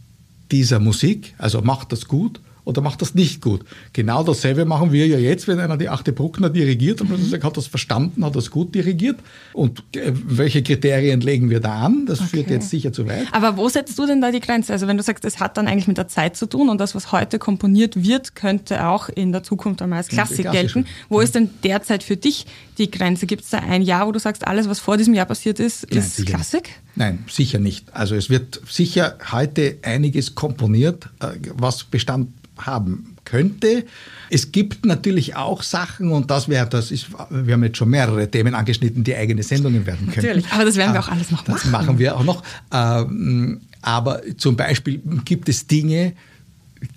[0.53, 1.35] dieser Musik?
[1.39, 2.39] Also macht das gut?
[2.69, 3.63] Oder macht das nicht gut.
[3.95, 7.43] Genau dasselbe machen wir ja jetzt, wenn einer die achte Bruckner dirigiert und man sagt,
[7.43, 9.17] hat das verstanden, hat das gut dirigiert
[9.55, 12.05] und äh, welche Kriterien legen wir da an?
[12.05, 12.29] Das okay.
[12.29, 13.27] führt jetzt sicher zu weit.
[13.33, 14.75] Aber wo setzt du denn da die Grenze?
[14.75, 16.95] Also wenn du sagst, es hat dann eigentlich mit der Zeit zu tun und das,
[16.95, 20.85] was heute komponiert wird, könnte auch in der Zukunft einmal als Klassik gelten.
[21.09, 22.45] Wo ist denn derzeit für dich
[22.77, 23.25] die Grenze?
[23.25, 25.87] Gibt es da ein Jahr, wo du sagst, alles, was vor diesem Jahr passiert ist,
[25.91, 26.69] Nein, ist Klassik?
[26.99, 27.95] Nein, sicher nicht.
[27.95, 33.85] Also es wird sicher heute einiges komponiert, äh, was Bestand haben könnte.
[34.31, 38.29] Es gibt natürlich auch Sachen, und das wäre, das ist, wir haben jetzt schon mehrere
[38.29, 40.27] Themen angeschnitten, die eigene Sendungen werden können.
[40.27, 41.53] Natürlich, aber das werden wir auch alles noch machen.
[41.63, 42.43] Das machen wir auch noch.
[42.73, 46.15] Ähm, aber zum Beispiel gibt es Dinge,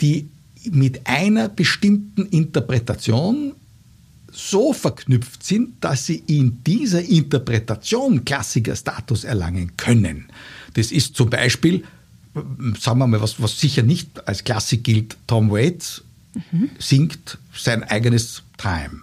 [0.02, 0.30] die
[0.72, 3.54] mit einer bestimmten Interpretation
[4.50, 10.26] so verknüpft sind, dass sie in dieser Interpretation Klassikerstatus erlangen können.
[10.74, 11.84] Das ist zum Beispiel
[12.80, 16.04] sagen wir mal, was, was sicher nicht als Klassik gilt, Tom Waits
[16.52, 16.70] mhm.
[16.80, 19.02] singt sein eigenes Time.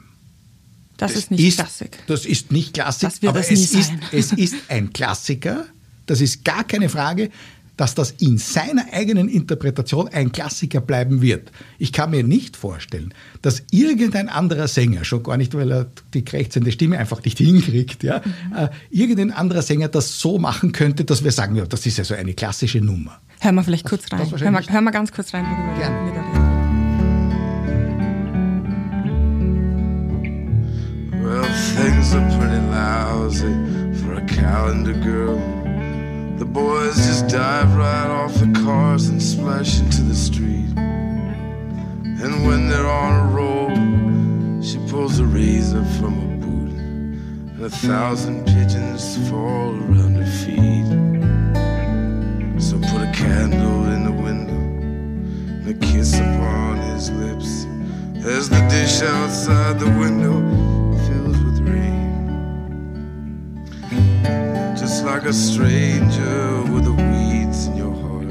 [0.96, 1.98] Das, das ist nicht ist, Klassik.
[2.07, 5.66] Das ist nicht Klassik, aber es ist, es ist ein Klassiker.
[6.07, 7.31] Das ist gar keine Frage,
[7.78, 11.52] dass das in seiner eigenen Interpretation ein Klassiker bleiben wird.
[11.78, 16.24] Ich kann mir nicht vorstellen, dass irgendein anderer Sänger, schon gar nicht, weil er die
[16.24, 18.56] krächzende Stimme einfach nicht hinkriegt, ja, mhm.
[18.56, 22.04] äh, irgendein anderer Sänger das so machen könnte, dass wir sagen, ja, das ist ja
[22.04, 23.20] so eine klassische Nummer.
[23.40, 24.28] Hören wir vielleicht kurz rein.
[24.28, 26.06] Hören wir, hör mal ganz kurz rein, worüber Gerne.
[26.06, 26.48] wir da reden.
[31.22, 31.44] Well,
[31.76, 33.54] things are pretty lousy
[34.02, 35.57] for a calendar girl.
[36.38, 40.72] The boys just dive right off the cars and splash into the street.
[40.77, 46.70] And when they're on a roll, she pulls a razor from her boot,
[47.57, 50.87] and a thousand pigeons fall around her feet.
[52.62, 57.66] So put a candle in the window, and a kiss upon his lips,
[58.24, 60.77] as the dish outside the window
[65.10, 68.28] like a stranger with the weeds in your heart.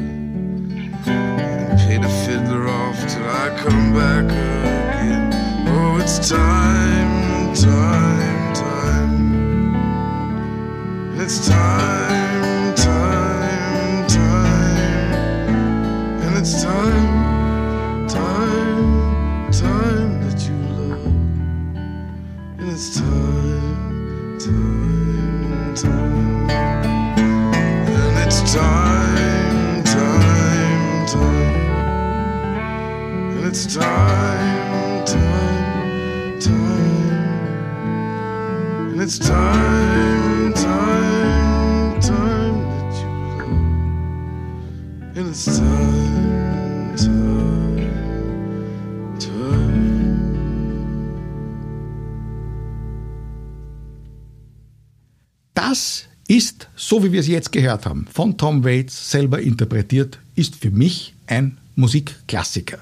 [1.07, 5.33] And pay the fiddler off till I come back again.
[5.67, 9.15] Oh, it's time, time, time.
[11.19, 11.96] It's time,
[56.97, 61.13] so wie wir es jetzt gehört haben, von Tom Waits selber interpretiert, ist für mich
[61.27, 62.79] ein Musikklassiker.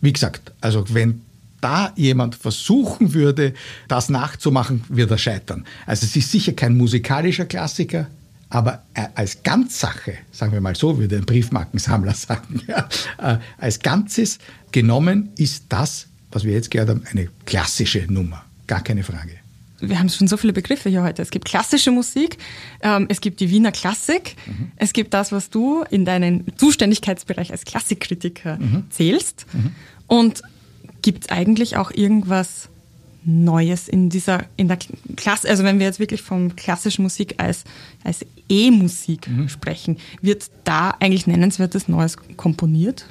[0.00, 1.22] Wie gesagt, also wenn
[1.60, 3.52] da jemand versuchen würde,
[3.88, 5.64] das nachzumachen, wird er scheitern.
[5.84, 8.06] Also es ist sicher kein musikalischer Klassiker,
[8.50, 8.84] aber
[9.16, 14.38] als Ganzsache, sagen wir mal so, würde ein Briefmarkensammler sagen, ja, äh, als Ganzes
[14.70, 18.44] genommen ist das, was wir jetzt gehört haben, eine klassische Nummer.
[18.68, 19.43] Gar keine Frage
[19.88, 21.22] wir haben schon so viele Begriffe hier heute.
[21.22, 22.38] Es gibt klassische Musik,
[22.82, 24.72] ähm, es gibt die Wiener Klassik, mhm.
[24.76, 28.84] es gibt das, was du in deinen Zuständigkeitsbereich als Klassikkritiker mhm.
[28.90, 29.46] zählst.
[29.52, 29.72] Mhm.
[30.06, 30.42] Und
[31.02, 32.68] gibt es eigentlich auch irgendwas
[33.24, 34.78] Neues in dieser, in der
[35.16, 37.64] Klasse, also wenn wir jetzt wirklich von klassischer Musik als,
[38.04, 39.48] als E-Musik mhm.
[39.48, 43.06] sprechen, wird da eigentlich nennenswertes Neues komponiert?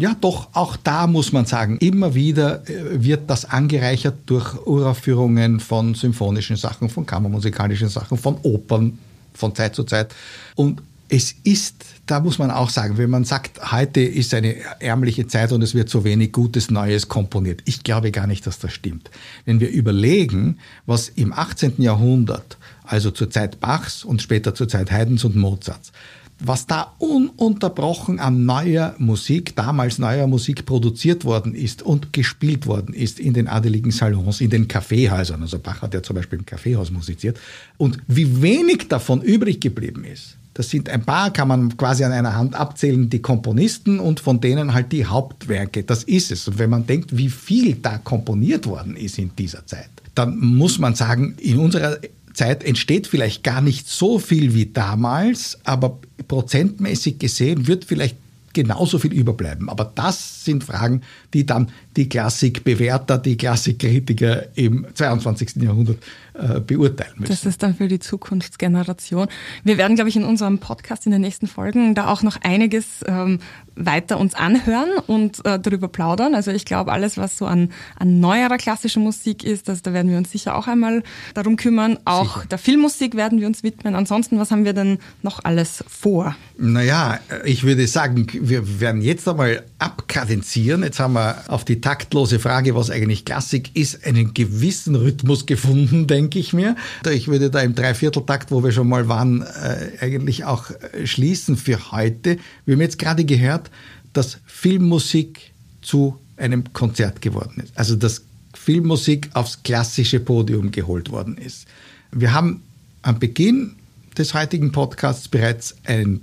[0.00, 5.60] Ja, doch, auch da muss man sagen, immer wieder äh, wird das angereichert durch Uraufführungen
[5.60, 8.98] von symphonischen Sachen, von kammermusikalischen Sachen, von Opern
[9.34, 10.14] von Zeit zu Zeit.
[10.54, 15.26] Und es ist, da muss man auch sagen, wenn man sagt, heute ist eine ärmliche
[15.26, 17.60] Zeit und es wird so wenig Gutes Neues komponiert.
[17.66, 19.10] Ich glaube gar nicht, dass das stimmt.
[19.44, 21.74] Wenn wir überlegen, was im 18.
[21.82, 25.92] Jahrhundert, also zur Zeit Bachs und später zur Zeit Haydns und Mozarts,
[26.40, 32.94] was da ununterbrochen an neuer Musik, damals neuer Musik produziert worden ist und gespielt worden
[32.94, 35.42] ist in den adeligen Salons, in den Kaffeehäusern.
[35.42, 37.38] Also Bach hat ja zum Beispiel im Kaffeehaus musiziert.
[37.76, 42.12] Und wie wenig davon übrig geblieben ist, das sind ein paar, kann man quasi an
[42.12, 45.84] einer Hand abzählen, die Komponisten und von denen halt die Hauptwerke.
[45.84, 46.48] Das ist es.
[46.48, 50.78] Und wenn man denkt, wie viel da komponiert worden ist in dieser Zeit, dann muss
[50.78, 51.98] man sagen, in unserer
[52.40, 58.16] Zeit entsteht vielleicht gar nicht so viel wie damals, aber prozentmäßig gesehen wird vielleicht
[58.54, 59.68] genauso viel überbleiben.
[59.68, 61.02] Aber das sind Fragen,
[61.34, 65.56] die dann die Klassikbewerter, die Klassikkritiker im 22.
[65.56, 65.98] Jahrhundert
[66.34, 67.32] äh, beurteilen müssen.
[67.32, 69.26] Das ist dann für die Zukunftsgeneration.
[69.64, 73.04] Wir werden, glaube ich, in unserem Podcast in den nächsten Folgen da auch noch einiges
[73.06, 73.40] ähm,
[73.74, 76.34] weiter uns anhören und äh, darüber plaudern.
[76.34, 80.10] Also ich glaube, alles, was so an, an neuerer klassischer Musik ist, das, da werden
[80.10, 81.02] wir uns sicher auch einmal
[81.34, 81.98] darum kümmern.
[82.04, 82.48] Auch sicher.
[82.50, 83.94] der Filmmusik werden wir uns widmen.
[83.94, 86.36] Ansonsten, was haben wir denn noch alles vor?
[86.58, 90.82] Naja, ich würde sagen, wir werden jetzt einmal abkadenzieren.
[90.82, 96.06] Jetzt haben wir auf die taktlose Frage, was eigentlich Klassik ist, einen gewissen Rhythmus gefunden,
[96.06, 96.76] denke ich mir.
[97.10, 101.56] Ich würde da im Dreivierteltakt, wo wir schon mal waren, äh, eigentlich auch äh, schließen
[101.56, 102.38] für heute.
[102.64, 103.72] Wir haben jetzt gerade gehört,
[104.12, 105.50] dass Filmmusik
[105.82, 107.76] zu einem Konzert geworden ist.
[107.76, 108.22] Also dass
[108.54, 111.66] Filmmusik aufs klassische Podium geholt worden ist.
[112.12, 112.62] Wir haben
[113.02, 113.72] am Beginn
[114.16, 116.20] des heutigen Podcasts bereits ein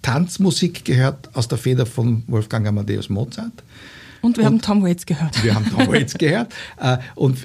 [0.00, 3.62] Tanzmusik gehört aus der Feder von Wolfgang Amadeus Mozart.
[4.22, 5.42] Und wir und haben Tom Waits gehört.
[5.42, 6.52] Wir haben Tom Waits gehört.
[6.78, 7.38] Äh, und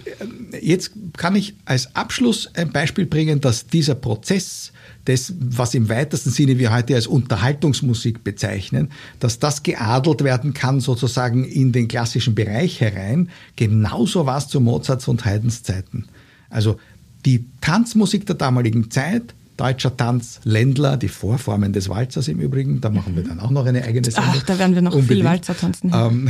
[0.51, 4.71] äh, jetzt kann ich als Abschluss ein Beispiel bringen, dass dieser Prozess,
[5.05, 10.80] das, was im weitesten Sinne wir heute als Unterhaltungsmusik bezeichnen, dass das geadelt werden kann,
[10.80, 13.30] sozusagen in den klassischen Bereich herein.
[13.55, 16.05] Genauso war es zu Mozarts und Haydns Zeiten.
[16.49, 16.80] Also
[17.26, 22.89] die Tanzmusik der damaligen Zeit deutscher Tanz, Ländler, die Vorformen des Walzers im Übrigen, da
[22.89, 24.34] machen wir dann auch noch eine eigene Sendung.
[24.36, 25.20] Ach, da werden wir noch Unbedingt.
[25.20, 25.91] viel Walzer tanzen.
[25.93, 26.30] Ähm,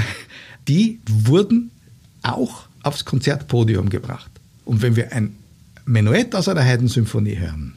[0.68, 1.72] die wurden
[2.22, 4.30] auch aufs Konzertpodium gebracht.
[4.64, 5.36] Und wenn wir ein
[5.86, 7.74] Menuett aus einer Heidensymphonie hören,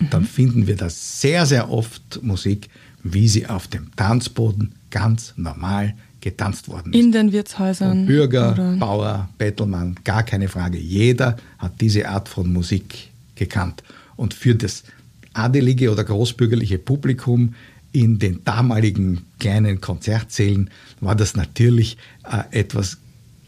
[0.00, 0.10] mhm.
[0.10, 2.68] dann finden wir da sehr, sehr oft Musik,
[3.02, 6.98] wie sie auf dem Tanzboden ganz normal getanzt worden ist.
[6.98, 7.98] In den Wirtshäusern.
[7.98, 8.76] Von Bürger, oder?
[8.76, 10.78] Bauer, Bettelmann, gar keine Frage.
[10.78, 13.82] Jeder hat diese Art von Musik gekannt.
[14.22, 14.84] Und für das
[15.32, 17.56] adelige oder großbürgerliche Publikum
[17.90, 20.70] in den damaligen kleinen Konzertsälen
[21.00, 22.98] war das natürlich äh, etwas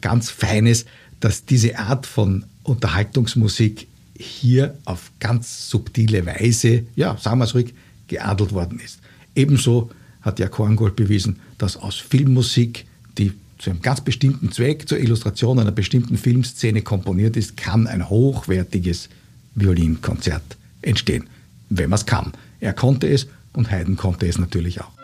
[0.00, 0.84] ganz Feines,
[1.20, 3.86] dass diese Art von Unterhaltungsmusik
[4.18, 7.72] hier auf ganz subtile Weise, ja, sagen wir es ruhig,
[8.08, 8.98] geadelt worden ist.
[9.36, 9.90] Ebenso
[10.22, 12.84] hat ja Korngold bewiesen, dass aus Filmmusik,
[13.16, 18.08] die zu einem ganz bestimmten Zweck, zur Illustration einer bestimmten Filmszene komponiert ist, kann ein
[18.08, 19.08] hochwertiges
[19.54, 20.56] Violinkonzert
[20.86, 21.28] entstehen,
[21.68, 22.32] wenn man es kann.
[22.60, 25.03] Er konnte es und Haydn konnte es natürlich auch.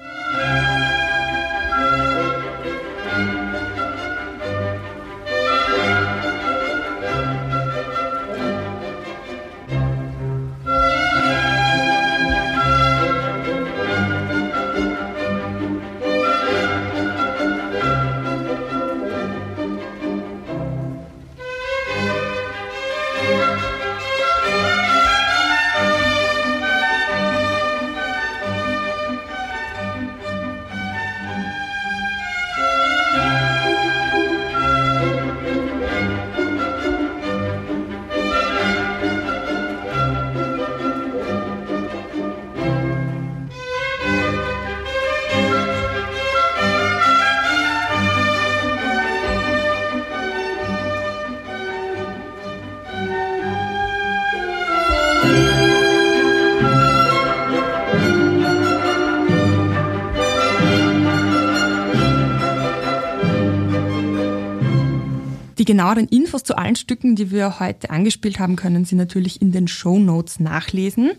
[65.81, 69.67] Genaueren Infos zu allen Stücken, die wir heute angespielt haben, können Sie natürlich in den
[69.67, 71.13] Show Notes nachlesen.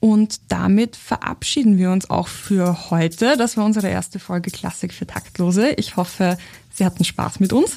[0.00, 3.36] Und damit verabschieden wir uns auch für heute.
[3.36, 5.70] Das war unsere erste Folge Klassik für Taktlose.
[5.76, 6.36] Ich hoffe,
[6.74, 7.76] Sie hatten Spaß mit uns.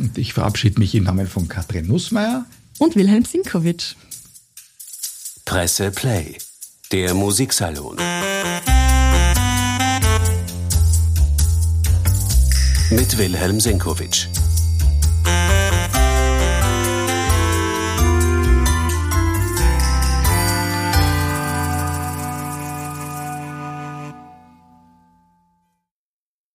[0.00, 2.44] Und ich verabschiede mich im Namen von Katrin Nussmeier
[2.78, 3.94] und Wilhelm Sinkowitsch.
[5.44, 6.36] Presse Play,
[6.90, 7.96] der Musiksalon.
[12.90, 14.26] Mit Wilhelm Sinkowitsch.